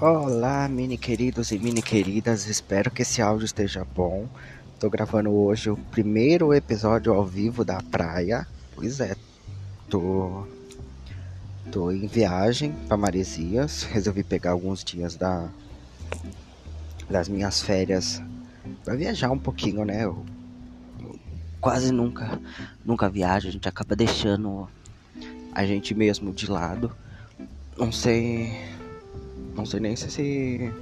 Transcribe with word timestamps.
Olá, 0.00 0.68
mini 0.68 0.96
queridos 0.96 1.50
e 1.50 1.58
mini 1.58 1.82
queridas, 1.82 2.46
espero 2.46 2.88
que 2.88 3.02
esse 3.02 3.20
áudio 3.20 3.46
esteja 3.46 3.84
bom. 3.84 4.28
Tô 4.78 4.88
gravando 4.88 5.32
hoje 5.32 5.70
o 5.70 5.76
primeiro 5.76 6.54
episódio 6.54 7.12
ao 7.12 7.26
vivo 7.26 7.64
da 7.64 7.82
praia. 7.82 8.46
Pois 8.76 9.00
é, 9.00 9.16
tô 9.90 10.46
tô 11.72 11.90
em 11.90 12.06
viagem 12.06 12.70
para 12.86 12.96
Maresias, 12.96 13.82
resolvi 13.90 14.22
pegar 14.22 14.52
alguns 14.52 14.84
dias 14.84 15.16
da 15.16 15.48
das 17.10 17.28
minhas 17.28 17.60
férias 17.60 18.22
para 18.84 18.94
viajar 18.94 19.32
um 19.32 19.38
pouquinho, 19.38 19.84
né? 19.84 20.04
Eu, 20.04 20.24
eu 21.00 21.18
quase 21.60 21.90
nunca 21.90 22.40
nunca 22.84 23.10
viajo, 23.10 23.48
a 23.48 23.50
gente 23.50 23.68
acaba 23.68 23.96
deixando 23.96 24.68
a 25.52 25.66
gente 25.66 25.92
mesmo 25.92 26.32
de 26.32 26.48
lado. 26.48 26.92
Não 27.76 27.90
sei 27.90 28.78
não 29.58 29.66
sei 29.66 29.80
nem 29.80 29.96
se 29.96 30.06
esse, 30.06 30.72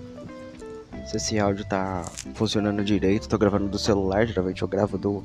se 1.07 1.17
esse 1.17 1.39
áudio 1.39 1.65
tá 1.65 2.05
funcionando 2.35 2.85
direito. 2.85 3.29
Tô 3.29 3.39
gravando 3.39 3.69
do 3.69 3.79
celular, 3.79 4.27
geralmente 4.27 4.61
eu 4.61 4.69
gravo 4.69 4.99
do, 4.99 5.25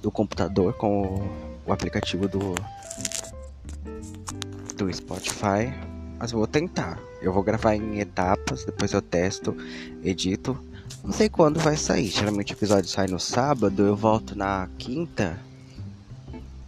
do 0.00 0.10
computador 0.10 0.74
com 0.74 1.02
o, 1.02 1.30
o 1.66 1.72
aplicativo 1.72 2.28
do, 2.28 2.54
do 4.76 4.94
Spotify. 4.94 5.74
Mas 6.18 6.30
vou 6.30 6.46
tentar. 6.46 6.98
Eu 7.20 7.32
vou 7.32 7.42
gravar 7.42 7.74
em 7.74 7.98
etapas, 7.98 8.64
depois 8.64 8.92
eu 8.92 9.02
testo, 9.02 9.56
edito. 10.04 10.56
Não 11.02 11.12
sei 11.12 11.28
quando 11.28 11.58
vai 11.58 11.76
sair. 11.76 12.06
Geralmente 12.06 12.52
o 12.52 12.56
episódio 12.56 12.88
sai 12.88 13.08
no 13.08 13.18
sábado, 13.18 13.82
eu 13.82 13.96
volto 13.96 14.38
na 14.38 14.68
quinta. 14.78 15.36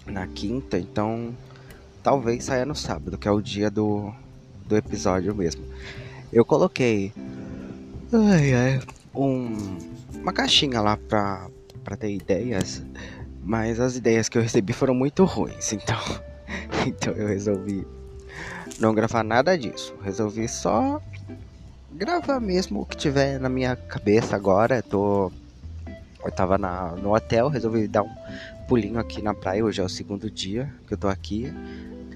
Na 0.06 0.26
quinta, 0.26 0.78
então 0.78 1.34
talvez 2.02 2.44
saia 2.44 2.64
no 2.64 2.74
sábado, 2.74 3.16
que 3.16 3.28
é 3.28 3.30
o 3.30 3.40
dia 3.40 3.70
do, 3.70 4.12
do 4.66 4.76
episódio 4.76 5.34
mesmo. 5.34 5.64
Eu 6.32 6.44
coloquei 6.44 7.12
ai, 8.12 8.54
ai, 8.54 8.80
um, 9.14 9.78
uma 10.14 10.32
caixinha 10.32 10.80
lá 10.80 10.96
pra, 10.96 11.48
pra 11.84 11.96
ter 11.96 12.12
ideias, 12.12 12.82
mas 13.42 13.80
as 13.80 13.96
ideias 13.96 14.28
que 14.28 14.38
eu 14.38 14.42
recebi 14.42 14.72
foram 14.72 14.94
muito 14.94 15.24
ruins, 15.24 15.72
então, 15.74 15.98
então 16.86 17.12
eu 17.14 17.28
resolvi 17.28 17.86
não 18.78 18.94
gravar 18.94 19.22
nada 19.22 19.56
disso. 19.56 19.94
Resolvi 20.02 20.48
só 20.48 21.00
gravar 21.92 22.40
mesmo 22.40 22.82
o 22.82 22.86
que 22.86 22.96
tiver 22.96 23.40
na 23.40 23.48
minha 23.48 23.76
cabeça 23.76 24.36
agora. 24.36 24.76
Eu 24.78 24.82
tô. 24.82 25.32
Eu 26.24 26.32
tava 26.32 26.58
na, 26.58 26.90
no 26.96 27.14
hotel, 27.14 27.48
resolvi 27.48 27.86
dar 27.86 28.02
um 28.02 28.10
pulinho 28.68 28.98
aqui 28.98 29.22
na 29.22 29.32
praia. 29.32 29.64
Hoje 29.64 29.80
é 29.80 29.84
o 29.84 29.88
segundo 29.88 30.30
dia 30.30 30.72
que 30.86 30.94
eu 30.94 30.98
tô 30.98 31.08
aqui. 31.08 31.52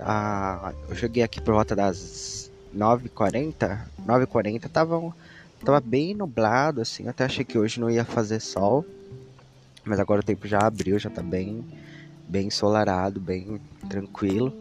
Ah, 0.01 0.73
eu 0.89 0.97
cheguei 0.97 1.23
aqui 1.23 1.41
por 1.41 1.55
volta 1.55 1.77
das 1.77 2.51
9h40, 2.77 3.79
9h40 4.07 4.69
tava, 4.69 5.15
tava 5.65 5.81
bem 5.81 6.15
nublado, 6.15 6.81
assim, 6.81 7.09
até 7.09 7.25
achei 7.25 7.45
que 7.45 7.59
hoje 7.59 7.81
não 7.81 7.91
ia 7.91 8.05
fazer 8.05 8.41
sol. 8.41 8.85
Mas 9.85 9.99
agora 9.99 10.21
o 10.21 10.25
tempo 10.25 10.47
já 10.47 10.59
abriu, 10.59 10.99
já 10.99 11.11
tá 11.11 11.23
bem, 11.23 11.65
bem 12.29 12.49
ensolarado, 12.49 13.21
bem 13.21 13.61
tranquilo. 13.89 14.53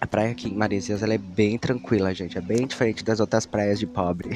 A 0.00 0.06
praia 0.06 0.30
aqui 0.30 0.48
em 0.48 0.54
Maresias 0.54 1.02
ela 1.02 1.14
é 1.14 1.18
bem 1.18 1.58
tranquila, 1.58 2.14
gente. 2.14 2.38
É 2.38 2.40
bem 2.40 2.66
diferente 2.66 3.04
das 3.04 3.20
outras 3.20 3.46
praias 3.46 3.78
de 3.78 3.86
pobre. 3.86 4.30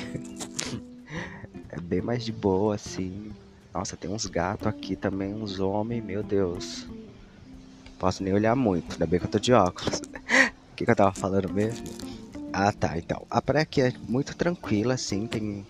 é 1.71 1.81
bem 1.81 2.01
mais 2.01 2.25
de 2.25 2.33
boa, 2.33 2.75
assim. 2.75 3.31
Nossa, 3.73 3.97
tem 3.97 4.11
uns 4.11 4.27
gatos 4.27 4.67
aqui 4.67 4.95
também, 4.95 5.35
uns 5.35 5.59
homens, 5.59 6.05
meu 6.05 6.23
Deus. 6.23 6.87
Posso 7.99 8.23
nem 8.23 8.33
olhar 8.33 8.55
muito, 8.55 8.93
ainda 8.93 9.07
bem 9.07 9.19
que 9.19 9.27
eu 9.27 9.31
tô 9.31 9.39
de 9.39 9.53
óculos. 9.53 10.01
O 10.75 10.77
que, 10.77 10.85
que 10.85 10.91
eu 10.91 10.97
tava 10.97 11.13
falando 11.13 11.53
mesmo? 11.53 11.87
Ah, 12.57 12.71
tá. 12.71 12.97
Então, 12.97 13.27
a 13.29 13.43
praia 13.43 13.65
aqui 13.65 13.81
é 13.81 13.93
muito 14.09 14.37
tranquila, 14.37 14.95
assim, 14.95 15.27
tem, 15.27 15.67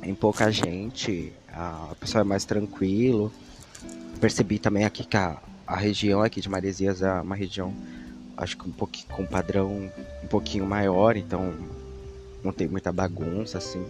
tem 0.00 0.12
pouca 0.16 0.50
gente, 0.50 1.32
a 1.48 1.94
pessoa 2.00 2.22
é 2.22 2.24
mais 2.24 2.44
tranquilo. 2.44 3.32
Percebi 4.20 4.58
também 4.58 4.84
aqui 4.84 5.04
que 5.04 5.16
a, 5.16 5.38
a 5.64 5.76
região 5.76 6.20
aqui 6.20 6.40
de 6.40 6.48
Maresias 6.48 7.02
é 7.02 7.12
uma 7.20 7.36
região, 7.36 7.72
acho 8.36 8.56
que 8.56 8.68
um 8.68 8.72
pouquinho 8.72 9.14
com 9.14 9.24
padrão 9.24 9.92
um 10.24 10.26
pouquinho 10.26 10.66
maior, 10.66 11.16
então 11.16 11.54
não 12.42 12.52
tem 12.52 12.66
muita 12.66 12.92
bagunça, 12.92 13.58
assim. 13.58 13.86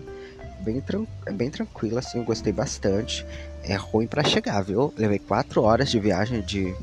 Bem, 0.61 0.84
é 1.25 1.33
bem 1.33 1.49
tranquilo, 1.49 1.97
assim, 1.97 2.19
eu 2.19 2.25
gostei 2.25 2.53
bastante. 2.53 3.25
É 3.62 3.75
ruim 3.75 4.06
para 4.06 4.23
chegar, 4.23 4.61
viu? 4.61 4.93
Levei 4.99 5.19
quatro 5.19 5.62
horas 5.62 5.91
de 5.91 5.99
viagem 5.99 6.43
de 6.43 6.75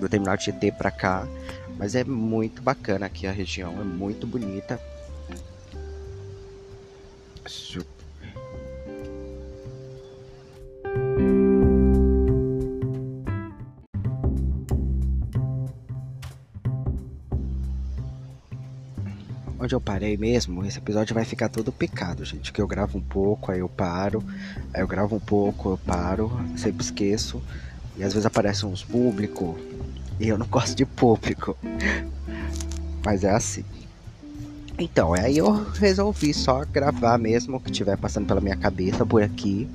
do 0.00 0.08
terminal 0.08 0.38
de 0.38 0.46
GT 0.46 0.72
pra 0.72 0.90
cá. 0.90 1.28
Mas 1.78 1.94
é 1.94 2.04
muito 2.04 2.62
bacana 2.62 3.06
aqui 3.06 3.26
a 3.26 3.32
região, 3.32 3.80
é 3.80 3.84
muito 3.84 4.26
bonita. 4.26 4.80
Onde 19.62 19.76
eu 19.76 19.80
parei 19.80 20.16
mesmo, 20.16 20.64
esse 20.64 20.78
episódio 20.78 21.14
vai 21.14 21.24
ficar 21.24 21.48
todo 21.48 21.70
picado, 21.70 22.24
gente. 22.24 22.52
Que 22.52 22.60
eu 22.60 22.66
gravo 22.66 22.98
um 22.98 23.00
pouco, 23.00 23.52
aí 23.52 23.60
eu 23.60 23.68
paro, 23.68 24.20
aí 24.74 24.82
eu 24.82 24.88
gravo 24.88 25.14
um 25.14 25.20
pouco, 25.20 25.70
eu 25.70 25.78
paro, 25.78 26.32
sempre 26.56 26.82
esqueço. 26.82 27.40
E 27.96 28.02
às 28.02 28.12
vezes 28.12 28.26
aparece 28.26 28.66
uns 28.66 28.82
público, 28.82 29.56
e 29.60 29.81
eu 30.28 30.38
não 30.38 30.46
gosto 30.46 30.76
de 30.76 30.84
público. 30.84 31.56
Mas 33.04 33.24
é 33.24 33.30
assim. 33.30 33.64
Então, 34.78 35.12
aí 35.12 35.38
eu 35.38 35.52
resolvi 35.74 36.32
só 36.32 36.64
gravar 36.64 37.18
mesmo 37.18 37.56
o 37.56 37.60
que 37.60 37.70
tiver 37.70 37.96
passando 37.96 38.26
pela 38.26 38.40
minha 38.40 38.56
cabeça 38.56 39.04
por 39.04 39.22
aqui. 39.22 39.68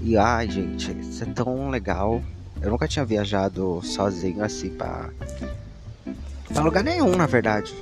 E 0.00 0.16
ai, 0.16 0.48
gente, 0.48 0.92
isso 1.00 1.24
é 1.24 1.26
tão 1.26 1.70
legal. 1.70 2.22
Eu 2.60 2.70
nunca 2.70 2.86
tinha 2.86 3.04
viajado 3.04 3.80
sozinho 3.82 4.44
assim 4.44 4.70
pra. 4.70 5.10
pra 6.52 6.62
lugar 6.62 6.84
nenhum, 6.84 7.16
na 7.16 7.26
verdade. 7.26 7.74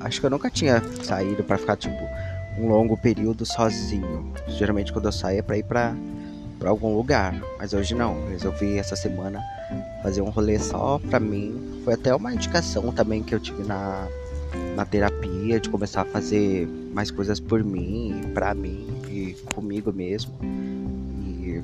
Acho 0.00 0.20
que 0.20 0.26
eu 0.26 0.30
nunca 0.30 0.50
tinha 0.50 0.82
saído 1.02 1.42
para 1.42 1.58
ficar, 1.58 1.76
tipo, 1.76 2.02
um 2.58 2.68
longo 2.68 2.96
período 2.96 3.44
sozinho. 3.46 4.32
Geralmente 4.48 4.92
quando 4.92 5.06
eu 5.06 5.12
saio 5.12 5.38
é 5.38 5.42
pra 5.42 5.58
ir 5.58 5.64
pra, 5.64 5.94
pra 6.58 6.70
algum 6.70 6.94
lugar. 6.94 7.34
Mas 7.58 7.72
hoje 7.72 7.94
não. 7.94 8.28
Resolvi 8.28 8.78
essa 8.78 8.96
semana 8.96 9.40
fazer 10.02 10.22
um 10.22 10.30
rolê 10.30 10.58
só 10.58 10.98
pra 10.98 11.20
mim. 11.20 11.80
Foi 11.84 11.94
até 11.94 12.14
uma 12.14 12.32
indicação 12.32 12.92
também 12.92 13.22
que 13.22 13.34
eu 13.34 13.40
tive 13.40 13.62
na, 13.64 14.08
na 14.76 14.84
terapia 14.84 15.60
de 15.60 15.68
começar 15.68 16.02
a 16.02 16.04
fazer 16.04 16.66
mais 16.92 17.10
coisas 17.10 17.38
por 17.40 17.62
mim, 17.62 18.20
pra 18.34 18.54
mim 18.54 18.86
e 19.08 19.36
comigo 19.54 19.92
mesmo. 19.92 20.32
E 20.42 21.62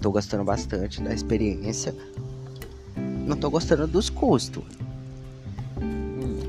tô 0.00 0.10
gostando 0.10 0.44
bastante 0.44 1.02
da 1.02 1.12
experiência. 1.12 1.94
Não 3.26 3.36
tô 3.36 3.50
gostando 3.50 3.86
dos 3.86 4.10
custos. 4.10 4.64
Hum. 5.80 6.40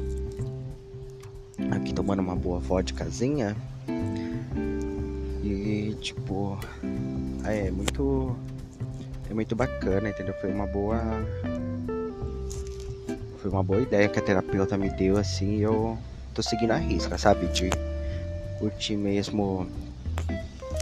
Aqui 1.71 1.93
tomando 1.93 2.19
uma 2.19 2.35
boa 2.35 2.59
vodkazinha. 2.59 3.55
E 5.43 5.95
tipo. 5.99 6.57
É 7.43 7.71
muito 7.71 8.35
é 9.31 9.33
muito 9.33 9.55
bacana, 9.55 10.09
entendeu? 10.09 10.33
Foi 10.35 10.51
uma 10.51 10.67
boa. 10.67 10.99
Foi 13.37 13.49
uma 13.49 13.63
boa 13.63 13.81
ideia 13.81 14.07
que 14.07 14.19
a 14.19 14.21
terapeuta 14.21 14.77
me 14.77 14.89
deu, 14.89 15.17
assim, 15.17 15.57
e 15.57 15.61
eu 15.61 15.97
tô 16.33 16.43
seguindo 16.43 16.71
a 16.71 16.77
risca, 16.77 17.17
sabe? 17.17 17.47
De 17.47 17.69
curtir 18.59 18.95
mesmo 18.95 19.67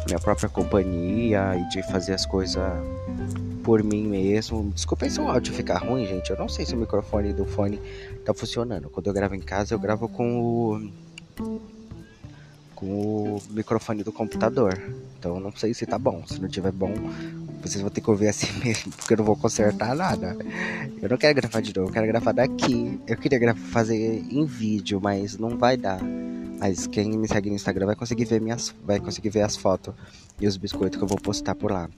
minha 0.05 0.19
própria 0.19 0.49
companhia 0.49 1.55
e 1.55 1.69
de 1.69 1.83
fazer 1.83 2.13
as 2.13 2.25
coisas 2.25 2.61
por 3.63 3.83
mim 3.83 4.07
mesmo. 4.07 4.71
Desculpa 4.71 5.07
se 5.09 5.19
o 5.21 5.27
áudio 5.27 5.53
ficar 5.53 5.77
ruim, 5.77 6.05
gente. 6.05 6.31
Eu 6.31 6.37
não 6.37 6.49
sei 6.49 6.65
se 6.65 6.73
o 6.73 6.77
microfone 6.77 7.31
do 7.31 7.45
fone 7.45 7.79
tá 8.25 8.33
funcionando. 8.33 8.89
Quando 8.89 9.07
eu 9.07 9.13
gravo 9.13 9.35
em 9.35 9.41
casa, 9.41 9.75
eu 9.75 9.79
gravo 9.79 10.09
com 10.09 10.41
o 10.41 10.91
com 12.75 12.85
o 12.85 13.41
microfone 13.49 14.03
do 14.03 14.11
computador. 14.11 14.81
Então 15.17 15.39
não 15.39 15.51
sei 15.51 15.73
se 15.73 15.85
tá 15.85 15.99
bom. 15.99 16.25
Se 16.25 16.41
não 16.41 16.47
tiver 16.47 16.71
bom, 16.71 16.93
vocês 17.61 17.81
vão 17.81 17.89
ter 17.89 18.01
que 18.01 18.09
ouvir 18.09 18.27
assim 18.27 18.47
mesmo, 18.63 18.91
porque 18.91 19.13
eu 19.13 19.17
não 19.17 19.25
vou 19.25 19.35
consertar 19.35 19.95
nada. 19.95 20.37
Eu 21.01 21.09
não 21.09 21.17
quero 21.17 21.35
gravar 21.35 21.61
de 21.61 21.75
novo, 21.75 21.89
eu 21.89 21.93
quero 21.93 22.07
gravar 22.07 22.31
daqui. 22.31 22.99
Eu 23.07 23.17
queria 23.17 23.55
fazer 23.55 24.23
em 24.29 24.45
vídeo, 24.45 24.99
mas 25.01 25.37
não 25.37 25.57
vai 25.57 25.77
dar. 25.77 25.99
Mas 26.59 26.87
quem 26.87 27.17
me 27.17 27.27
segue 27.27 27.49
no 27.49 27.55
Instagram 27.55 27.85
vai 27.85 27.95
conseguir 27.95 28.25
ver 28.25 28.41
minhas, 28.41 28.75
vai 28.83 28.99
conseguir 28.99 29.29
ver 29.29 29.41
as 29.41 29.55
fotos 29.55 29.93
e 30.39 30.47
os 30.47 30.57
biscoitos 30.57 30.97
que 30.97 31.03
eu 31.03 31.07
vou 31.07 31.19
postar 31.19 31.55
por 31.55 31.71
lá. 31.71 31.89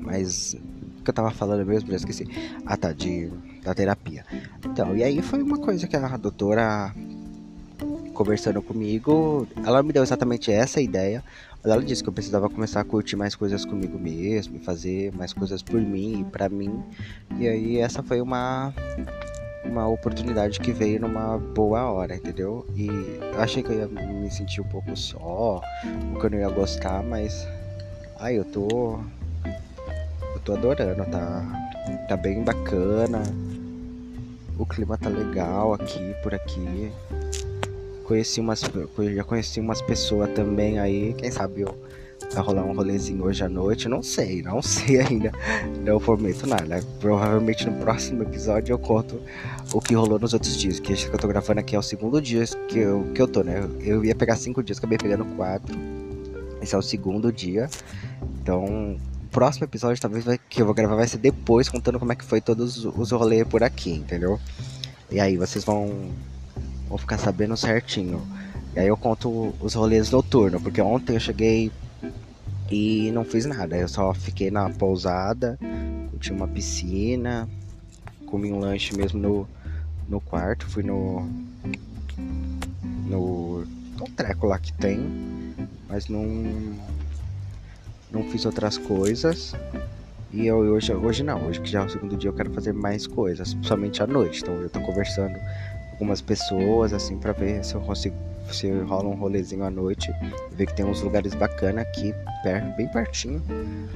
Mas 0.00 0.56
o 0.98 1.04
que 1.04 1.10
eu 1.10 1.14
tava 1.14 1.30
falando 1.30 1.64
mesmo, 1.66 1.90
já 1.90 1.96
esqueci. 1.96 2.26
Ah, 2.66 2.76
tá, 2.76 2.92
de 2.92 3.30
da 3.62 3.74
terapia. 3.74 4.24
Então, 4.64 4.96
e 4.96 5.02
aí 5.02 5.22
foi 5.22 5.42
uma 5.42 5.58
coisa 5.58 5.86
que 5.86 5.96
a 5.96 6.16
doutora 6.16 6.94
conversando 8.12 8.62
comigo, 8.62 9.46
ela 9.64 9.82
me 9.82 9.92
deu 9.92 10.02
exatamente 10.02 10.52
essa 10.52 10.80
ideia. 10.80 11.22
Mas 11.62 11.72
ela 11.72 11.82
disse 11.82 12.02
que 12.02 12.08
eu 12.08 12.12
precisava 12.12 12.48
começar 12.50 12.80
a 12.80 12.84
curtir 12.84 13.16
mais 13.16 13.34
coisas 13.34 13.64
comigo 13.64 13.98
mesmo, 13.98 14.58
fazer 14.60 15.12
mais 15.12 15.32
coisas 15.32 15.62
por 15.62 15.80
mim 15.80 16.20
e 16.20 16.24
pra 16.24 16.48
mim. 16.48 16.82
E 17.38 17.48
aí 17.48 17.78
essa 17.78 18.02
foi 18.02 18.20
uma 18.20 18.72
uma 19.64 19.86
oportunidade 19.88 20.60
que 20.60 20.72
veio 20.72 21.00
numa 21.00 21.38
boa 21.38 21.90
hora, 21.90 22.16
entendeu? 22.16 22.66
E 22.76 22.88
achei 23.38 23.62
que 23.62 23.70
eu 23.70 23.78
ia 23.78 23.86
me 23.86 24.30
sentir 24.30 24.60
um 24.60 24.68
pouco 24.68 24.96
só, 24.96 25.62
que 26.18 26.26
eu 26.26 26.30
não 26.30 26.38
ia 26.38 26.48
gostar, 26.48 27.02
mas. 27.02 27.46
Ai, 28.18 28.38
eu 28.38 28.44
tô. 28.44 28.98
Eu 30.34 30.40
tô 30.44 30.54
adorando, 30.54 31.04
tá? 31.06 31.44
Tá 32.08 32.16
bem 32.16 32.42
bacana. 32.42 33.22
O 34.58 34.66
clima 34.66 34.98
tá 34.98 35.08
legal 35.08 35.74
aqui, 35.74 36.14
por 36.22 36.34
aqui. 36.34 36.92
Conheci 38.04 38.40
umas. 38.40 38.62
Já 39.14 39.24
conheci 39.24 39.60
umas 39.60 39.80
pessoas 39.82 40.30
também 40.30 40.78
aí. 40.78 41.14
Quem 41.14 41.30
sabe 41.30 41.62
eu 41.62 41.74
vai 42.32 42.42
rolar 42.42 42.64
um 42.64 42.74
rolezinho 42.74 43.24
hoje 43.24 43.44
à 43.44 43.48
noite. 43.48 43.88
Não 43.88 44.02
sei, 44.02 44.42
não 44.42 44.60
sei 44.62 45.00
ainda. 45.00 45.32
Não 45.84 45.98
prometo 45.98 46.46
nada. 46.46 46.80
Provavelmente 47.00 47.68
no 47.68 47.72
próximo 47.80 48.22
episódio 48.22 48.72
eu 48.72 48.78
conto 48.78 49.20
o 49.72 49.80
que 49.80 49.94
rolou 49.94 50.18
nos 50.18 50.32
outros 50.32 50.56
dias. 50.56 50.80
Que 50.80 50.92
eu 50.92 51.18
tô 51.18 51.28
gravando 51.28 51.60
aqui 51.60 51.74
é 51.74 51.78
o 51.78 51.82
segundo 51.82 52.20
dia 52.20 52.44
que 52.68 52.78
eu, 52.78 53.06
que 53.14 53.20
eu 53.20 53.28
tô, 53.28 53.42
né? 53.42 53.68
Eu 53.80 54.04
ia 54.04 54.14
pegar 54.14 54.36
cinco 54.36 54.62
dias, 54.62 54.78
acabei 54.78 54.98
pegando 54.98 55.24
quatro. 55.36 55.76
Esse 56.60 56.74
é 56.74 56.78
o 56.78 56.82
segundo 56.82 57.32
dia. 57.32 57.68
Então, 58.40 58.96
o 59.24 59.28
próximo 59.30 59.64
episódio 59.64 60.00
talvez 60.00 60.24
vai, 60.24 60.38
que 60.48 60.62
eu 60.62 60.66
vou 60.66 60.74
gravar 60.74 60.94
vai 60.94 61.08
ser 61.08 61.18
depois, 61.18 61.68
contando 61.68 61.98
como 61.98 62.12
é 62.12 62.16
que 62.16 62.24
foi 62.24 62.40
todos 62.40 62.84
os 62.84 63.10
rolês 63.10 63.46
por 63.46 63.62
aqui, 63.62 63.92
entendeu? 63.92 64.38
E 65.10 65.20
aí 65.20 65.36
vocês 65.36 65.64
vão, 65.64 66.10
vão 66.92 66.98
ficar 66.98 67.16
sabendo 67.16 67.56
certinho. 67.56 68.20
E 68.76 68.80
aí 68.80 68.86
eu 68.86 68.96
conto 68.98 69.54
os 69.60 69.72
rolês 69.74 70.10
noturnos, 70.10 70.62
porque 70.62 70.80
ontem 70.82 71.14
eu 71.14 71.20
cheguei 71.20 71.72
e 72.70 73.10
não 73.12 73.24
fiz 73.24 73.46
nada. 73.46 73.76
Eu 73.76 73.88
só 73.88 74.12
fiquei 74.12 74.50
na 74.50 74.68
pousada, 74.68 75.58
tinha 76.20 76.36
uma 76.36 76.46
piscina, 76.46 77.48
comi 78.26 78.52
um 78.52 78.58
lanche 78.58 78.94
mesmo 78.94 79.18
no, 79.18 79.48
no 80.06 80.20
quarto, 80.20 80.66
fui 80.66 80.82
no. 80.82 81.26
no. 83.06 83.64
no 83.96 84.04
treco 84.14 84.46
lá 84.46 84.58
que 84.58 84.72
tem, 84.74 85.00
mas 85.88 86.08
não. 86.08 86.24
não 88.10 88.22
fiz 88.24 88.44
outras 88.44 88.76
coisas. 88.76 89.54
E 90.30 90.46
eu, 90.46 90.58
hoje, 90.58 90.94
hoje 90.94 91.22
não, 91.22 91.46
hoje 91.46 91.60
que 91.60 91.70
já 91.70 91.82
é 91.82 91.84
o 91.86 91.90
segundo 91.90 92.16
dia 92.16 92.30
eu 92.30 92.34
quero 92.34 92.50
fazer 92.52 92.72
mais 92.72 93.06
coisas, 93.06 93.52
principalmente 93.52 94.02
à 94.02 94.06
noite. 94.06 94.42
Então 94.42 94.54
eu 94.54 94.70
tô 94.70 94.80
conversando 94.80 95.38
algumas 96.02 96.20
pessoas 96.20 96.92
assim 96.92 97.16
para 97.16 97.32
ver 97.32 97.64
se 97.64 97.74
eu 97.74 97.80
consigo 97.80 98.16
se 98.50 98.68
rola 98.70 99.08
um 99.08 99.14
rolezinho 99.14 99.64
à 99.64 99.70
noite, 99.70 100.12
vê 100.50 100.66
que 100.66 100.74
tem 100.74 100.84
uns 100.84 101.00
lugares 101.00 101.32
bacanas 101.32 101.86
aqui, 101.86 102.12
bem 102.76 102.86
pertinho. 102.88 103.40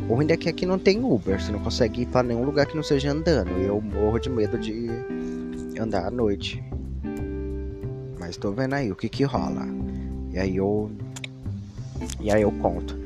O 0.08 0.14
ruim 0.14 0.30
é 0.30 0.36
que 0.36 0.48
aqui 0.48 0.64
não 0.64 0.78
tem 0.78 1.04
Uber, 1.04 1.38
você 1.38 1.52
não 1.52 1.58
consegue 1.58 2.02
ir 2.02 2.06
para 2.06 2.22
nenhum 2.22 2.44
lugar 2.44 2.64
que 2.64 2.74
não 2.74 2.82
seja 2.82 3.10
andando. 3.10 3.50
E 3.60 3.64
eu 3.64 3.78
morro 3.82 4.18
de 4.18 4.30
medo 4.30 4.56
de 4.56 4.88
andar 5.78 6.06
à 6.06 6.10
noite. 6.10 6.62
Mas 8.18 8.38
tô 8.38 8.52
vendo 8.52 8.74
aí 8.74 8.90
o 8.90 8.96
que 8.96 9.10
que 9.10 9.24
rola. 9.24 9.66
E 10.32 10.38
aí 10.38 10.56
eu. 10.56 10.90
E 12.20 12.30
aí 12.30 12.40
eu 12.40 12.52
conto. 12.52 12.96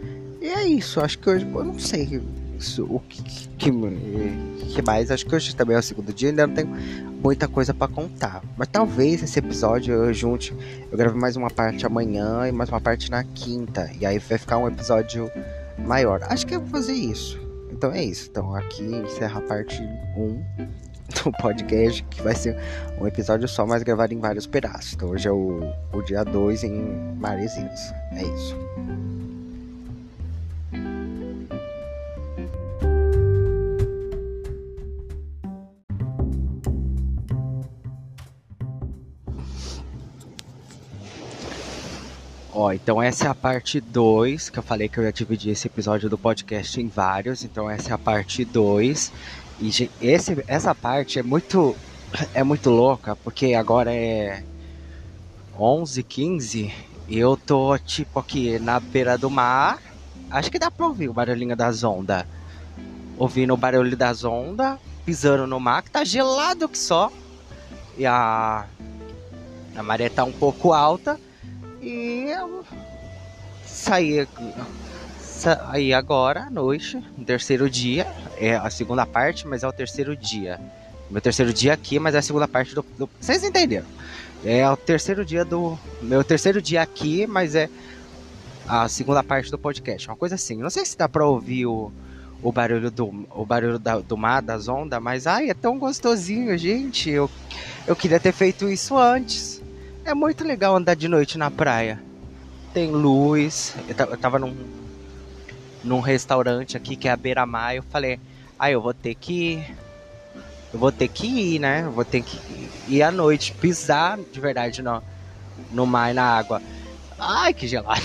E 0.41 0.47
é 0.47 0.69
isso, 0.69 1.01
acho 1.01 1.19
que 1.19 1.31
hoje. 1.31 1.49
Eu 1.53 1.65
não 1.65 1.79
sei 1.79 2.23
isso, 2.57 2.85
o 2.85 3.01
que, 3.01 3.23
que, 3.57 3.73
que 3.73 4.83
mais. 4.83 5.11
Acho 5.11 5.27
que 5.27 5.35
hoje 5.35 5.57
também 5.57 5.75
é 5.75 5.81
o 5.81 5.83
segundo 5.83 6.13
dia, 6.13 6.29
ainda 6.29 6.47
não 6.47 6.55
tenho 6.55 7.10
muita 7.23 7.47
coisa 7.47 7.73
para 7.73 7.93
contar. 7.93 8.43
Mas 8.57 8.69
talvez 8.69 9.23
esse 9.23 9.39
episódio 9.39 9.95
eu 9.95 10.13
junte. 10.13 10.55
Eu 10.91 10.97
grave 10.97 11.19
mais 11.19 11.37
uma 11.37 11.51
parte 11.51 11.87
amanhã 11.87 12.49
e 12.49 12.53
mais 12.53 12.69
uma 12.71 12.81
parte 12.81 13.11
na 13.11 13.23
quinta. 13.23 13.91
E 13.99 14.07
aí 14.07 14.19
vai 14.19 14.39
ficar 14.39 14.59
um 14.59 14.67
episódio 14.67 15.31
maior. 15.79 16.23
Acho 16.25 16.47
que 16.47 16.55
eu 16.55 16.61
vou 16.61 16.69
fazer 16.69 16.95
isso. 16.95 17.41
Então 17.71 17.93
é 17.93 18.03
isso. 18.03 18.29
Então 18.31 18.55
aqui 18.55 18.85
encerra 18.85 19.39
a 19.39 19.43
parte 19.43 19.83
1 20.17 20.43
do 21.25 21.33
podcast, 21.33 22.03
que 22.05 22.23
vai 22.23 22.35
ser 22.35 22.57
um 23.01 23.07
episódio 23.07 23.49
só, 23.49 23.67
mas 23.67 23.83
gravado 23.83 24.15
em 24.15 24.21
vários 24.21 24.47
pedaços. 24.47 24.95
Então 24.95 25.11
hoje 25.11 25.29
é 25.29 25.33
o, 25.33 25.61
o 25.93 26.03
dia 26.03 26.25
2 26.25 26.65
em 26.65 27.17
Maresias. 27.19 27.93
É 28.13 28.23
isso. 28.23 29.10
Ó, 42.61 42.73
então 42.73 43.03
essa 43.03 43.25
é 43.25 43.29
a 43.31 43.35
parte 43.35 43.81
2, 43.81 44.51
que 44.51 44.59
eu 44.59 44.63
falei 44.63 44.87
que 44.87 44.99
eu 44.99 45.05
ia 45.05 45.11
dividir 45.11 45.51
esse 45.51 45.67
episódio 45.67 46.11
do 46.11 46.19
podcast 46.19 46.79
em 46.79 46.89
vários, 46.89 47.43
então 47.43 47.71
essa 47.71 47.89
é 47.89 47.95
a 47.95 47.99
parte 47.99 48.45
2. 48.45 49.11
E 49.61 49.91
esse, 50.03 50.45
essa 50.47 50.75
parte 50.75 51.19
é 51.19 51.23
muito 51.23 51.75
é 52.35 52.45
muito 52.45 52.69
louca, 52.69 53.17
porque 53.17 53.55
agora 53.55 53.95
é 53.95 54.45
11, 55.59 56.03
15 56.03 56.75
e 57.09 57.19
eu 57.19 57.35
tô 57.35 57.79
tipo 57.79 58.19
aqui 58.19 58.59
na 58.59 58.79
beira 58.79 59.17
do 59.17 59.31
mar. 59.31 59.79
Acho 60.31 60.51
que 60.51 60.59
dá 60.59 60.71
pra 60.71 60.87
ouvir 60.87 61.09
o 61.09 61.15
barulhinho 61.15 61.57
das 61.57 61.83
ondas. 61.83 62.27
Ouvindo 63.17 63.55
o 63.55 63.57
barulho 63.57 63.97
das 63.97 64.23
ondas, 64.23 64.79
pisando 65.07 65.47
no 65.47 65.59
mar, 65.59 65.83
que 65.83 65.91
tá 65.91 66.05
gelado 66.05 66.69
que 66.69 66.77
só. 66.77 67.11
E 67.97 68.05
a, 68.05 68.67
a 69.75 69.83
maré 69.83 70.11
tá 70.11 70.25
um 70.25 70.33
pouco 70.33 70.75
alta. 70.75 71.19
E 71.81 72.27
eu 72.31 72.65
saí 73.65 74.27
saí 75.19 75.95
agora 75.95 76.45
à 76.45 76.51
noite, 76.51 77.03
no 77.17 77.25
terceiro 77.25 77.71
dia. 77.71 78.07
É 78.37 78.57
a 78.57 78.69
segunda 78.71 79.07
parte, 79.07 79.47
mas 79.47 79.63
é 79.63 79.69
o 79.69 79.73
terceiro 79.73 80.15
dia. 80.15 80.61
Meu 81.11 81.21
terceiro 81.21 81.53
dia 81.53 81.73
aqui, 81.73 81.99
mas 81.99 82.15
é 82.15 82.19
a 82.19 82.23
segunda 82.23 82.47
parte 82.47 82.75
do. 82.75 82.85
do 82.99 83.09
vocês 83.19 83.43
entenderam? 83.43 83.87
É 84.45 84.69
o 84.69 84.77
terceiro 84.77 85.25
dia 85.25 85.45
do. 85.45 85.79
Meu 86.03 86.23
terceiro 86.23 86.61
dia 86.61 86.83
aqui, 86.83 87.27
mas 87.27 87.55
é 87.55 87.69
a 88.69 88.89
segunda 88.89 89.23
parte 89.23 89.51
do 89.51 89.59
podcast. 89.59 90.09
Uma 90.09 90.17
coisa 90.17 90.35
assim. 90.35 90.57
Não 90.57 90.71
sei 90.71 90.85
se 90.85 90.97
dá 90.97 91.09
pra 91.09 91.27
ouvir 91.27 91.67
o, 91.67 91.91
o 92.43 92.53
barulho 92.53 92.91
do, 92.91 93.27
o 93.31 93.45
barulho 93.45 93.79
da, 93.79 93.99
do 93.99 94.17
mar, 94.17 94.41
das 94.41 94.69
ondas, 94.69 95.03
mas 95.03 95.27
ai, 95.27 95.51
é 95.51 95.55
tão 95.55 95.79
gostosinho, 95.79 96.57
gente. 96.57 97.11
Eu, 97.11 97.31
eu 97.87 97.97
queria 97.97 98.21
ter 98.21 98.33
feito 98.33 98.69
isso 98.69 98.97
antes. 98.97 99.60
É 100.11 100.15
muito 100.15 100.43
legal 100.43 100.75
andar 100.75 100.97
de 100.97 101.07
noite 101.07 101.39
na 101.39 101.53
praia. 101.53 102.03
Tem 102.75 102.91
luz. 102.91 103.77
Eu, 103.87 104.17
tava 104.17 104.41
num, 104.41 104.53
num 105.85 106.01
restaurante 106.01 106.77
aqui 106.77 106.97
que 106.97 107.07
é 107.07 107.13
a 107.13 107.17
Beira 107.17 107.47
Mar. 107.47 107.77
Eu 107.77 107.85
falei, 107.85 108.19
ah, 108.59 108.69
eu 108.69 108.83
vou 108.83 108.93
ter 108.93 109.15
que. 109.15 109.65
Eu 110.73 110.81
vou 110.81 110.91
ter 110.91 111.07
que 111.07 111.29
ir, 111.29 111.61
né? 111.61 111.85
Eu 111.85 111.93
vou 111.93 112.05
ter 112.05 112.25
que 112.25 112.41
ir 112.89 113.05
à 113.05 113.13
noite, 113.13 113.53
pisar 113.53 114.19
de 114.19 114.41
verdade 114.41 114.83
no, 114.83 115.01
no 115.71 115.87
mar 115.87 116.11
e 116.11 116.15
na 116.15 116.25
água. 116.25 116.61
Ai, 117.17 117.55
que 117.55 117.69
gelado. 117.69 118.03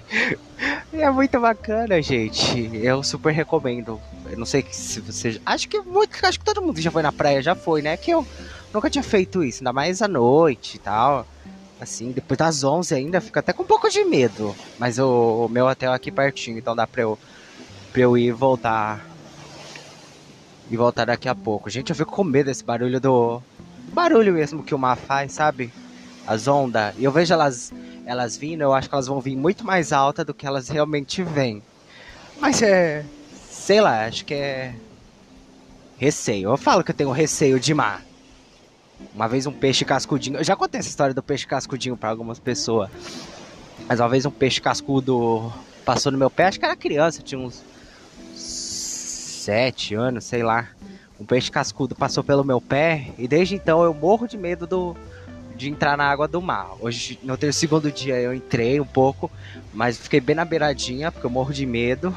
é 0.94 1.10
muito 1.10 1.38
bacana, 1.38 2.00
gente. 2.00 2.74
Eu 2.74 3.02
super 3.02 3.34
recomendo. 3.34 4.00
Eu 4.30 4.38
não 4.38 4.46
sei 4.46 4.64
se 4.70 4.98
você. 5.00 5.38
Acho 5.44 5.68
que 5.68 5.78
muito. 5.82 6.24
Acho 6.24 6.38
que 6.38 6.44
todo 6.46 6.62
mundo 6.62 6.80
já 6.80 6.90
foi 6.90 7.02
na 7.02 7.12
praia, 7.12 7.42
já 7.42 7.54
foi, 7.54 7.82
né? 7.82 7.98
Que 7.98 8.12
eu 8.12 8.26
nunca 8.72 8.90
tinha 8.90 9.02
feito 9.02 9.42
isso, 9.44 9.60
ainda 9.62 9.72
mais 9.72 10.02
à 10.02 10.08
noite 10.08 10.76
e 10.76 10.78
tal. 10.78 11.26
Assim, 11.80 12.12
depois 12.12 12.38
das 12.38 12.62
11 12.62 12.94
ainda, 12.94 13.20
fica 13.20 13.40
até 13.40 13.52
com 13.52 13.64
um 13.64 13.66
pouco 13.66 13.90
de 13.90 14.04
medo. 14.04 14.54
Mas 14.78 15.00
o, 15.00 15.46
o 15.46 15.48
meu 15.48 15.66
hotel 15.66 15.92
é 15.92 15.96
aqui 15.96 16.12
pertinho, 16.12 16.56
então 16.56 16.76
dá 16.76 16.86
pra 16.86 17.02
eu, 17.02 17.18
pra 17.92 18.02
eu 18.02 18.16
ir 18.16 18.26
e 18.26 18.32
voltar. 18.32 19.04
E 20.70 20.76
voltar 20.76 21.06
daqui 21.06 21.28
a 21.28 21.34
pouco. 21.34 21.68
Gente, 21.68 21.90
eu 21.90 21.96
fico 21.96 22.12
com 22.12 22.22
medo 22.22 22.46
desse 22.46 22.62
barulho 22.62 23.00
do. 23.00 23.42
Barulho 23.92 24.32
mesmo 24.32 24.62
que 24.62 24.74
o 24.74 24.78
mar 24.78 24.96
faz, 24.96 25.32
sabe? 25.32 25.72
As 26.24 26.46
ondas. 26.46 26.94
E 26.96 27.02
eu 27.02 27.10
vejo 27.10 27.34
elas, 27.34 27.72
elas 28.06 28.36
vindo, 28.36 28.62
eu 28.62 28.72
acho 28.72 28.88
que 28.88 28.94
elas 28.94 29.08
vão 29.08 29.20
vir 29.20 29.36
muito 29.36 29.66
mais 29.66 29.92
alta 29.92 30.24
do 30.24 30.32
que 30.32 30.46
elas 30.46 30.68
realmente 30.68 31.22
vêm. 31.24 31.60
Mas 32.40 32.62
é. 32.62 33.04
Sei 33.50 33.80
lá, 33.80 34.06
acho 34.06 34.24
que 34.24 34.34
é. 34.34 34.74
Receio. 35.98 36.50
Eu 36.50 36.56
falo 36.56 36.84
que 36.84 36.92
eu 36.92 36.94
tenho 36.96 37.10
receio 37.10 37.58
de 37.58 37.74
mar. 37.74 38.02
Uma 39.14 39.28
vez 39.28 39.46
um 39.46 39.52
peixe 39.52 39.84
cascudinho. 39.84 40.38
Eu 40.38 40.44
já 40.44 40.56
contei 40.56 40.80
essa 40.80 40.88
história 40.88 41.14
do 41.14 41.22
peixe 41.22 41.46
cascudinho 41.46 41.96
para 41.96 42.10
algumas 42.10 42.38
pessoas. 42.38 42.90
Mas 43.88 44.00
uma 44.00 44.08
vez 44.08 44.24
um 44.24 44.30
peixe 44.30 44.60
cascudo 44.60 45.52
passou 45.84 46.12
no 46.12 46.18
meu 46.18 46.30
pé, 46.30 46.46
acho 46.46 46.58
que 46.58 46.64
era 46.64 46.76
criança, 46.76 47.22
tinha 47.22 47.38
uns 47.40 47.62
sete 48.34 49.94
anos, 49.94 50.24
sei 50.24 50.42
lá. 50.42 50.68
Um 51.20 51.24
peixe 51.24 51.50
cascudo 51.50 51.94
passou 51.94 52.24
pelo 52.24 52.44
meu 52.44 52.60
pé 52.60 53.08
e 53.18 53.28
desde 53.28 53.54
então 53.54 53.82
eu 53.82 53.92
morro 53.92 54.26
de 54.26 54.36
medo 54.36 54.66
do, 54.66 54.96
de 55.56 55.68
entrar 55.68 55.96
na 55.96 56.04
água 56.04 56.26
do 56.26 56.40
mar. 56.40 56.72
Hoje, 56.80 57.18
no 57.22 57.36
terceiro 57.36 57.52
segundo 57.52 57.92
dia, 57.92 58.18
eu 58.20 58.32
entrei 58.32 58.80
um 58.80 58.86
pouco, 58.86 59.30
mas 59.72 59.98
fiquei 59.98 60.20
bem 60.20 60.36
na 60.36 60.44
beiradinha, 60.44 61.12
porque 61.12 61.26
eu 61.26 61.30
morro 61.30 61.52
de 61.52 61.66
medo. 61.66 62.16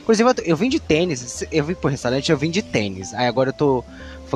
Inclusive, 0.00 0.28
eu, 0.28 0.34
eu 0.44 0.56
vim 0.56 0.68
de 0.68 0.80
tênis, 0.80 1.44
eu 1.52 1.64
vim 1.64 1.74
pro 1.74 1.90
restaurante, 1.90 2.30
eu 2.30 2.38
vim 2.38 2.50
de 2.50 2.62
tênis. 2.62 3.14
Aí 3.14 3.26
agora 3.26 3.50
eu 3.50 3.54
Tô 3.54 3.84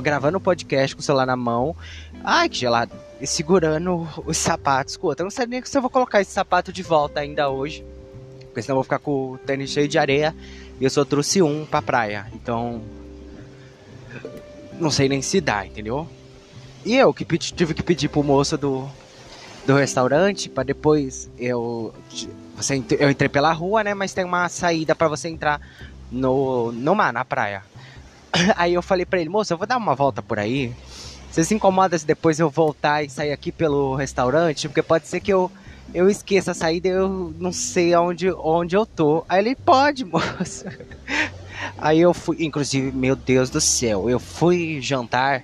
gravando 0.02 0.38
o 0.38 0.40
podcast 0.40 0.94
com 0.94 1.00
o 1.00 1.04
celular 1.04 1.26
na 1.26 1.36
mão. 1.36 1.76
Ai, 2.24 2.48
que 2.48 2.58
gelado. 2.58 2.92
E 3.20 3.26
segurando 3.26 4.08
os 4.24 4.36
sapatos 4.36 4.96
com 4.96 5.06
o 5.06 5.10
outro. 5.10 5.22
Eu 5.22 5.26
não 5.26 5.30
sei 5.30 5.46
nem 5.46 5.64
se 5.64 5.76
eu 5.76 5.82
vou 5.82 5.90
colocar 5.90 6.20
esse 6.20 6.30
sapato 6.30 6.72
de 6.72 6.82
volta 6.82 7.20
ainda 7.20 7.48
hoje. 7.48 7.84
Porque 8.40 8.62
senão 8.62 8.74
eu 8.74 8.76
vou 8.76 8.84
ficar 8.84 8.98
com 8.98 9.32
o 9.32 9.38
tênis 9.38 9.70
cheio 9.70 9.88
de 9.88 9.98
areia. 9.98 10.34
E 10.80 10.84
eu 10.84 10.90
só 10.90 11.04
trouxe 11.04 11.42
um 11.42 11.64
pra 11.64 11.82
praia. 11.82 12.26
Então. 12.34 12.82
não 14.78 14.90
sei 14.90 15.08
nem 15.08 15.22
se 15.22 15.40
dá, 15.40 15.66
entendeu? 15.66 16.08
E 16.84 16.94
eu 16.94 17.12
que 17.12 17.24
pedi, 17.24 17.52
tive 17.52 17.74
que 17.74 17.82
pedir 17.82 18.08
pro 18.08 18.22
moço 18.22 18.56
do, 18.56 18.88
do 19.66 19.74
restaurante 19.74 20.48
para 20.48 20.62
depois 20.62 21.28
eu 21.36 21.92
você 22.56 22.82
eu 22.98 23.10
entrei 23.10 23.28
pela 23.28 23.52
rua, 23.52 23.82
né, 23.82 23.92
mas 23.92 24.14
tem 24.14 24.24
uma 24.24 24.48
saída 24.48 24.94
para 24.94 25.08
você 25.08 25.28
entrar 25.28 25.60
no 26.10 26.70
no 26.70 26.94
mar, 26.94 27.12
na 27.12 27.24
praia. 27.24 27.64
Aí 28.56 28.74
eu 28.74 28.82
falei 28.82 29.06
para 29.06 29.20
ele, 29.20 29.28
moço, 29.28 29.52
eu 29.52 29.58
vou 29.58 29.66
dar 29.66 29.76
uma 29.76 29.94
volta 29.94 30.22
por 30.22 30.38
aí. 30.38 30.72
Você 31.30 31.44
se 31.44 31.54
incomoda 31.54 31.98
se 31.98 32.06
depois 32.06 32.38
eu 32.40 32.48
voltar 32.48 33.02
e 33.02 33.10
sair 33.10 33.32
aqui 33.32 33.52
pelo 33.52 33.94
restaurante? 33.94 34.68
Porque 34.68 34.82
pode 34.82 35.06
ser 35.06 35.20
que 35.20 35.32
eu, 35.32 35.50
eu 35.92 36.08
esqueça 36.08 36.52
a 36.52 36.54
saída 36.54 36.88
e 36.88 36.92
eu 36.92 37.34
não 37.38 37.52
sei 37.52 37.94
onde, 37.96 38.30
onde 38.32 38.76
eu 38.76 38.86
tô. 38.86 39.24
Aí 39.28 39.40
ele, 39.40 39.54
pode, 39.54 40.04
moço. 40.06 40.64
Aí 41.76 42.00
eu 42.00 42.14
fui, 42.14 42.36
inclusive, 42.40 42.90
meu 42.92 43.14
Deus 43.14 43.50
do 43.50 43.60
céu, 43.60 44.08
eu 44.08 44.18
fui 44.18 44.80
jantar. 44.80 45.42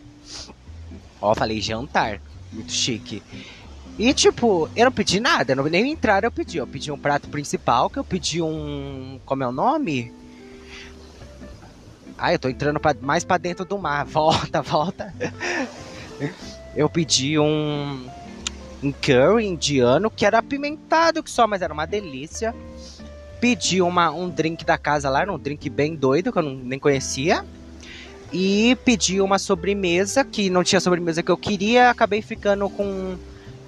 Ó, 1.21 1.35
falei 1.35 1.61
jantar, 1.61 2.21
muito 2.51 2.73
chique. 2.73 3.23
E 3.99 4.15
tipo, 4.15 4.71
eu 4.75 4.87
não 4.87 4.93
pedi 4.93 5.21
nada, 5.21 5.55
não, 5.55 5.65
nem 5.65 5.93
entrar 5.93 6.25
eu 6.25 6.33
pedi. 6.33 6.57
Eu 6.57 6.67
pedi 6.67 6.91
um 6.91 6.99
prato 6.99 7.29
principal, 7.29 7.91
que 7.91 7.99
eu 7.99 8.05
pedi 8.05 8.41
um. 8.41 9.21
Como 9.27 9.43
é 9.45 9.47
o 9.47 9.53
nome? 9.53 10.11
Ah, 12.23 12.33
eu 12.33 12.39
tô 12.39 12.49
entrando 12.49 12.79
pra, 12.79 12.95
mais 13.01 13.25
para 13.25 13.37
dentro 13.37 13.65
do 13.65 13.77
mar. 13.77 14.07
Volta, 14.07 14.63
volta. 14.63 15.13
eu 16.77 16.89
pedi 16.89 17.37
um, 17.37 18.07
um 18.81 18.93
curry 18.93 19.45
indiano 19.45 20.09
que 20.09 20.25
era 20.25 20.39
apimentado 20.39 21.21
que 21.21 21.29
só, 21.29 21.49
mas 21.49 21.63
era 21.63 21.75
uma 21.75 21.85
delícia. 21.85 22.55
Pedi 23.41 23.83
uma, 23.83 24.13
um 24.13 24.31
drink 24.31 24.65
da 24.65 24.79
casa 24.79 25.11
lá, 25.11 25.25
um 25.25 25.37
drink 25.37 25.69
bem 25.69 25.97
doido 25.97 26.31
que 26.31 26.39
eu 26.39 26.45
não, 26.45 26.55
nem 26.55 26.79
conhecia. 26.79 27.45
E 28.33 28.79
pedi 28.85 29.21
uma 29.21 29.41
sobremesa 29.41 30.25
que 30.25 30.49
não 30.49 30.63
tinha 30.63 30.81
sobremesa 30.81 31.25
que 31.25 31.31
eu 31.31 31.37
queria. 31.37 31.91
Acabei 31.91 32.23
ficando 32.23 32.71
com. 32.71 33.17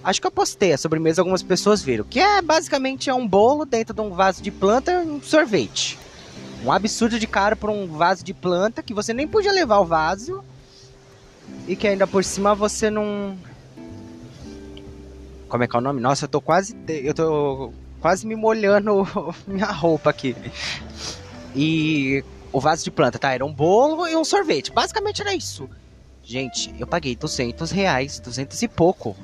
Acho 0.04 0.20
que 0.20 0.28
eu 0.28 0.30
postei 0.30 0.73
a 0.73 0.78
sobremesa, 0.78 1.23
algumas 1.23 1.42
pessoas 1.42 1.82
viram. 1.82 2.04
Que 2.04 2.20
é 2.20 2.40
basicamente 2.40 3.11
é 3.11 3.14
um 3.14 3.26
bolo 3.26 3.64
dentro 3.64 3.92
de 3.92 4.00
um 4.00 4.11
vaso 4.11 4.40
de 4.40 4.52
planta 4.52 4.92
e 4.92 4.96
um 5.08 5.20
sorvete 5.20 6.03
um 6.64 6.73
absurdo 6.73 7.18
de 7.18 7.26
caro 7.26 7.56
por 7.56 7.71
um 7.71 7.87
vaso 7.87 8.25
de 8.25 8.33
planta 8.33 8.83
que 8.83 8.94
você 8.94 9.12
nem 9.12 9.28
podia 9.28 9.52
levar 9.52 9.78
o 9.80 9.85
vaso 9.85 10.42
e 11.68 11.76
que 11.76 11.87
ainda 11.87 12.06
por 12.06 12.25
cima 12.25 12.54
você 12.54 12.90
não 12.90 13.37
como 15.49 15.62
é 15.62 15.68
que 15.68 15.76
é 15.76 15.78
o 15.78 15.83
nome? 15.83 16.00
Nossa, 16.00 16.25
eu 16.25 16.28
tô 16.28 16.40
quase 16.40 16.75
eu 16.88 17.14
tô 17.14 17.73
quase 18.00 18.26
me 18.26 18.35
molhando 18.35 19.06
minha 19.47 19.66
roupa 19.66 20.11
aqui. 20.11 20.35
E 21.54 22.25
o 22.52 22.61
vaso 22.61 22.83
de 22.83 22.90
planta, 22.90 23.18
tá? 23.18 23.33
Era 23.33 23.44
um 23.44 23.52
bolo 23.52 24.09
e 24.09 24.16
um 24.16 24.25
sorvete. 24.25 24.73
Basicamente 24.73 25.23
era 25.23 25.35
isso. 25.35 25.68
Gente, 26.25 26.75
eu 26.78 26.87
paguei 26.87 27.14
200 27.14 27.71
reais, 27.71 28.18
200 28.18 28.61
e 28.62 28.68
pouco. 28.68 29.16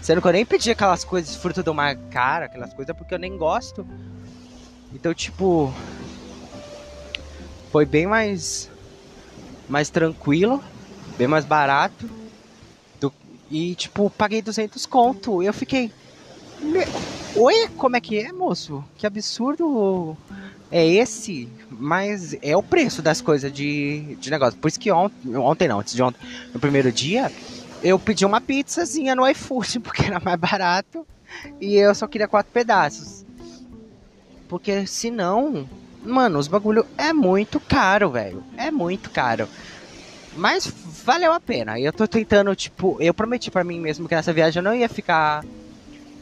Sendo 0.00 0.20
que 0.20 0.28
eu 0.28 0.32
nem 0.32 0.44
pedi 0.44 0.70
aquelas 0.70 1.04
coisas, 1.04 1.36
fruto 1.36 1.62
do 1.62 1.72
mar 1.72 1.96
cara, 2.10 2.46
aquelas 2.46 2.74
coisas, 2.74 2.96
porque 2.96 3.14
eu 3.14 3.18
nem 3.18 3.36
gosto. 3.36 3.86
Então, 4.92 5.14
tipo, 5.14 5.72
foi 7.74 7.84
bem 7.84 8.06
mais 8.06 8.70
mais 9.68 9.90
tranquilo, 9.90 10.62
bem 11.18 11.26
mais 11.26 11.44
barato. 11.44 12.08
Do, 13.00 13.12
e 13.50 13.74
tipo, 13.74 14.08
paguei 14.10 14.40
200 14.40 14.86
conto. 14.86 15.42
Eu 15.42 15.52
fiquei 15.52 15.90
Oi, 17.34 17.68
como 17.76 17.96
é 17.96 18.00
que 18.00 18.16
é, 18.16 18.32
moço? 18.32 18.84
Que 18.96 19.08
absurdo 19.08 20.16
é 20.70 20.86
esse? 20.86 21.48
Mas 21.68 22.36
é 22.40 22.56
o 22.56 22.62
preço 22.62 23.02
das 23.02 23.20
coisas 23.20 23.52
de, 23.52 24.14
de 24.20 24.30
negócio. 24.30 24.56
Por 24.56 24.68
isso 24.68 24.78
que 24.78 24.92
ontem, 24.92 25.34
ontem 25.34 25.66
não, 25.66 25.80
antes 25.80 25.94
de 25.94 26.02
ontem, 26.02 26.20
no 26.52 26.60
primeiro 26.60 26.92
dia, 26.92 27.32
eu 27.82 27.98
pedi 27.98 28.24
uma 28.24 28.40
pizzazinha 28.40 29.16
no 29.16 29.28
iFood, 29.28 29.80
porque 29.82 30.04
era 30.04 30.20
mais 30.20 30.38
barato. 30.38 31.04
E 31.60 31.74
eu 31.74 31.92
só 31.92 32.06
queria 32.06 32.28
quatro 32.28 32.52
pedaços. 32.52 33.24
Porque 34.48 34.86
senão 34.86 35.68
Mano, 36.04 36.38
os 36.38 36.48
bagulho 36.48 36.86
é 36.98 37.12
muito 37.12 37.58
caro, 37.58 38.10
velho. 38.10 38.44
É 38.56 38.70
muito 38.70 39.10
caro. 39.10 39.48
Mas 40.36 40.66
valeu 41.04 41.32
a 41.32 41.40
pena. 41.40 41.78
Eu 41.78 41.92
tô 41.92 42.06
tentando, 42.06 42.54
tipo, 42.54 42.96
eu 43.00 43.14
prometi 43.14 43.50
para 43.50 43.64
mim 43.64 43.80
mesmo 43.80 44.08
que 44.08 44.14
nessa 44.14 44.32
viagem 44.32 44.60
eu 44.60 44.64
não 44.64 44.74
ia 44.74 44.88
ficar 44.88 45.44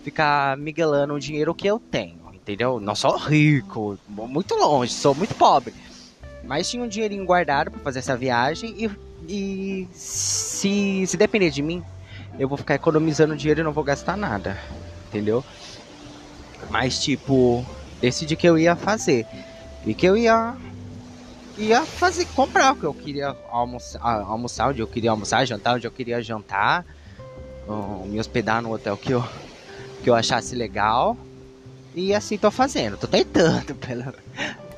ficar 0.05 0.57
miguelando 0.57 1.15
o 1.15 1.21
dinheiro 1.21 1.55
que 1.55 1.67
eu 1.67 1.79
tenho, 1.79 2.19
entendeu? 2.35 2.81
Não 2.81 2.95
sou 2.95 3.17
rico, 3.17 3.97
muito 4.09 4.55
longe, 4.57 4.93
sou 4.93 5.15
muito 5.15 5.35
pobre. 5.35 5.73
Mas 6.45 6.69
tinha 6.69 6.83
um 6.83 6.89
dinheirinho 6.89 7.25
guardado 7.25 7.71
para 7.71 7.81
fazer 7.81 8.01
essa 8.01 8.17
viagem 8.17 8.75
e, 8.77 8.91
e 9.29 9.89
se, 9.93 11.05
se 11.07 11.17
depender 11.17 11.51
de 11.51 11.63
mim, 11.63 11.85
eu 12.39 12.49
vou 12.49 12.59
ficar 12.59 12.75
economizando 12.75 13.37
dinheiro 13.37 13.61
e 13.61 13.65
não 13.65 13.73
vou 13.73 13.85
gastar 13.85 14.17
nada, 14.17 14.59
entendeu? 15.09 15.45
Mas 16.69 16.99
tipo, 16.99 17.65
decidi 18.01 18.35
que 18.37 18.49
eu 18.49 18.59
ia 18.59 18.75
fazer. 18.75 19.25
E 19.85 19.95
que 19.95 20.07
eu 20.07 20.17
ia 20.17 20.57
ia 21.57 21.85
fazer 21.85 22.25
comprar 22.27 22.73
o 22.73 22.77
que 22.77 22.87
eu 22.87 22.95
queria 22.95 23.37
almoçar, 23.51 24.01
almoçar 24.03 24.71
onde 24.71 24.81
eu 24.81 24.87
queria 24.87 25.11
almoçar, 25.11 25.45
jantar 25.45 25.77
onde 25.77 25.87
eu 25.87 25.91
queria 25.91 26.23
jantar, 26.23 26.87
me 28.07 28.19
hospedar 28.19 28.63
no 28.63 28.73
hotel 28.73 28.97
que 28.97 29.13
eu 29.13 29.23
que 30.03 30.11
eu 30.11 30.15
achasse 30.15 30.55
legal. 30.55 31.17
E 31.95 32.15
assim 32.15 32.39
tô 32.39 32.51
fazendo, 32.51 32.97
tô 32.97 33.07
tentando 33.07 33.75
pelo 33.77 34.15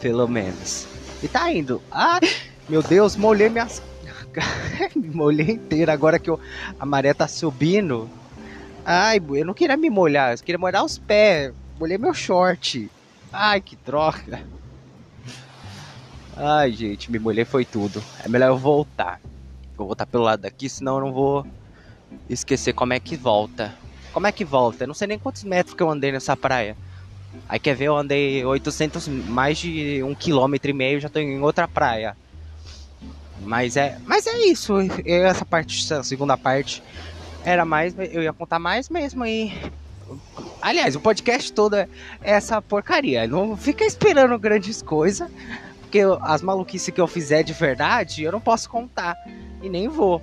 pelo 0.01 0.29
menos. 0.29 0.87
E 1.23 1.29
tá 1.29 1.53
indo. 1.53 1.81
Ai, 1.91 2.21
meu 2.69 2.83
Deus, 2.83 3.17
molhei 3.17 3.49
minhas 3.49 3.81
molhei 5.15 5.51
inteira 5.53 5.93
agora 5.93 6.19
que 6.19 6.29
eu... 6.29 6.39
a 6.79 6.85
maré 6.85 7.15
tá 7.15 7.29
subindo. 7.29 8.11
Ai, 8.85 9.21
eu 9.35 9.47
não 9.47 9.55
queria 9.55 9.77
me 9.77 9.89
molhar, 9.89 10.33
eu 10.33 10.39
queria 10.39 10.59
molhar 10.59 10.85
os 10.85 10.99
pés. 10.99 11.53
Molhei 11.79 11.99
meu 11.99 12.13
short. 12.13 12.91
Ai, 13.33 13.61
que 13.61 13.77
droga. 13.77 14.41
Ai, 16.37 16.73
gente, 16.73 17.11
me 17.11 17.19
molhei 17.19 17.45
foi 17.45 17.65
tudo. 17.65 18.03
É 18.25 18.29
melhor 18.29 18.49
eu 18.49 18.59
voltar. 18.59 19.21
Vou 19.77 19.87
voltar 19.87 20.07
pelo 20.07 20.25
lado 20.25 20.41
daqui, 20.41 20.69
senão 20.69 20.97
eu 20.97 21.07
não 21.07 21.13
vou 21.13 21.47
esquecer 22.29 22.73
como 22.73 22.93
é 22.93 23.01
que 23.01 23.17
volta. 23.17 23.75
Como 24.13 24.27
é 24.27 24.33
que 24.33 24.45
volta? 24.45 24.85
Eu 24.85 24.89
não 24.89 24.95
sei 24.95 25.09
nem 25.09 25.19
quantos 25.19 25.45
metros 25.45 25.75
que 25.75 25.83
eu 25.83 25.91
andei 25.91 26.13
nessa 26.13 26.37
praia. 26.37 26.77
Aí 27.49 27.59
quer 27.59 27.75
ver, 27.75 27.87
eu 27.87 27.97
andei 27.97 28.45
800, 28.45 29.09
mais 29.09 29.59
de 29.59 30.03
um 30.03 30.15
quilômetro 30.15 30.71
e 30.71 30.75
meio, 30.75 31.01
já 31.01 31.09
tô 31.09 31.19
em 31.19 31.41
outra 31.41 31.67
praia. 31.67 32.17
Mas 33.41 33.77
é, 33.77 33.99
mas 34.07 34.27
é 34.27 34.39
isso. 34.47 34.75
Essa 35.05 35.45
parte, 35.45 35.85
essa 35.85 36.03
segunda 36.03 36.37
parte, 36.37 36.83
era 37.45 37.65
mais, 37.65 37.95
eu 38.13 38.23
ia 38.23 38.33
contar 38.33 38.59
mais 38.59 38.89
mesmo 38.89 39.27
e 39.27 39.53
Aliás, 40.61 40.97
o 40.97 41.01
podcast 41.01 41.53
todo 41.53 41.77
é 41.77 41.89
essa 42.23 42.61
porcaria. 42.63 43.27
Não 43.27 43.57
fica 43.57 43.85
esperando 43.85 44.39
grandes 44.39 44.81
coisas. 44.81 45.29
Porque 45.95 46.19
as 46.23 46.43
maluquices 46.43 46.93
que 46.93 47.01
eu 47.01 47.07
fizer 47.07 47.45
de 47.45 47.53
verdade, 47.53 48.25
eu 48.25 48.33
não 48.33 48.41
posso 48.41 48.69
contar. 48.69 49.17
E 49.63 49.69
nem 49.69 49.87
vou 49.87 50.21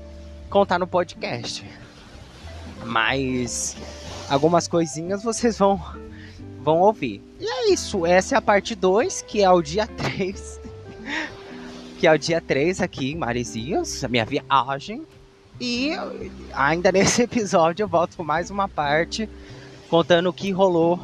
contar 0.50 0.78
no 0.78 0.86
podcast. 0.86 1.66
Mas 2.84 3.78
algumas 4.30 4.68
coisinhas 4.68 5.24
vocês 5.24 5.58
vão 5.58 5.82
vão 6.60 6.80
ouvir. 6.80 7.24
E 7.40 7.46
é 7.46 7.72
isso, 7.72 8.06
essa 8.06 8.36
é 8.36 8.38
a 8.38 8.42
parte 8.42 8.76
2, 8.76 9.22
que 9.22 9.42
é 9.42 9.50
o 9.50 9.62
dia 9.62 9.88
3. 9.96 10.60
que 11.98 12.06
é 12.06 12.12
o 12.12 12.18
dia 12.18 12.42
3 12.42 12.82
aqui 12.82 13.14
em 13.14 13.16
Maresias, 13.16 14.04
a 14.04 14.10
minha 14.10 14.26
viagem. 14.26 15.08
E 15.58 15.92
ainda 16.54 16.92
nesse 16.92 17.22
episódio 17.24 17.84
eu 17.86 17.88
volto 17.88 18.18
com 18.18 18.26
mais 18.26 18.50
uma 18.50 18.68
parte 18.68 19.30
contando 19.90 20.28
o 20.28 20.34
que 20.34 20.52
rolou 20.52 21.00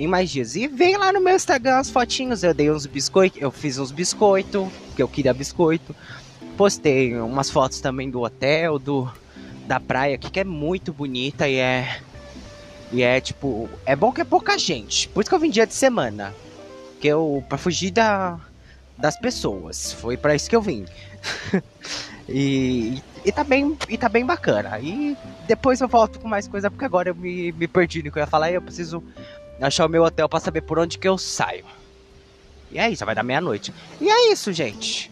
em 0.00 0.06
mais 0.06 0.30
dias. 0.30 0.56
E 0.56 0.66
vem 0.66 0.96
lá 0.96 1.12
no 1.12 1.20
meu 1.20 1.36
Instagram 1.36 1.76
as 1.76 1.90
fotinhos. 1.90 2.42
Eu 2.42 2.54
dei 2.54 2.70
uns 2.70 2.86
biscoitos, 2.86 3.40
eu 3.40 3.50
fiz 3.50 3.78
uns 3.78 3.92
biscoitos, 3.92 4.68
porque 4.86 5.02
eu 5.02 5.08
queria 5.08 5.34
biscoito. 5.34 5.94
Postei 6.56 7.14
umas 7.16 7.50
fotos 7.50 7.80
também 7.80 8.10
do 8.10 8.22
hotel, 8.22 8.78
do 8.78 9.12
da 9.66 9.78
praia 9.78 10.18
que 10.18 10.40
é 10.40 10.44
muito 10.44 10.92
bonita 10.92 11.46
e 11.46 11.56
é. 11.56 12.00
E 12.90 13.02
é 13.02 13.20
tipo. 13.20 13.68
É 13.84 13.94
bom 13.94 14.10
que 14.10 14.22
é 14.22 14.24
pouca 14.24 14.58
gente. 14.58 15.06
Por 15.10 15.20
isso 15.20 15.28
que 15.28 15.34
eu 15.34 15.38
vim 15.38 15.50
dia 15.50 15.66
de 15.66 15.74
semana. 15.74 16.34
Que 16.98 17.08
eu. 17.08 17.44
pra 17.46 17.58
fugir 17.58 17.90
da, 17.90 18.40
das 18.96 19.20
pessoas. 19.20 19.92
Foi 19.92 20.16
para 20.16 20.34
isso 20.34 20.48
que 20.48 20.56
eu 20.56 20.62
vim. 20.62 20.86
e, 22.26 23.02
e, 23.24 23.32
tá 23.32 23.44
bem, 23.44 23.76
e 23.88 23.98
tá 23.98 24.08
bem 24.08 24.24
bacana. 24.24 24.80
E 24.80 25.16
depois 25.46 25.80
eu 25.80 25.88
volto 25.88 26.18
com 26.18 26.26
mais 26.26 26.48
coisa, 26.48 26.70
porque 26.70 26.86
agora 26.86 27.10
eu 27.10 27.14
me, 27.14 27.52
me 27.52 27.68
perdi 27.68 28.02
no 28.02 28.10
que 28.10 28.18
eu 28.18 28.22
ia 28.22 28.26
falar 28.26 28.50
e 28.50 28.54
eu 28.54 28.62
preciso 28.62 29.04
achar 29.64 29.86
o 29.86 29.88
meu 29.88 30.04
hotel 30.04 30.28
para 30.28 30.40
saber 30.40 30.62
por 30.62 30.78
onde 30.78 30.98
que 30.98 31.08
eu 31.08 31.18
saio. 31.18 31.64
E 32.70 32.78
é 32.78 32.88
isso, 32.88 33.04
vai 33.04 33.14
dar 33.14 33.22
meia-noite. 33.22 33.74
E 34.00 34.08
é 34.08 34.32
isso, 34.32 34.52
gente. 34.52 35.10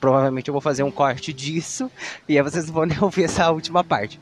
Provavelmente 0.00 0.48
eu 0.48 0.52
vou 0.52 0.60
fazer 0.60 0.82
um 0.82 0.90
corte 0.90 1.32
disso 1.32 1.90
e 2.28 2.36
aí 2.36 2.42
vocês 2.42 2.68
vão 2.70 2.86
ouvir 3.00 3.24
essa 3.24 3.50
última 3.50 3.82
parte. 3.82 4.20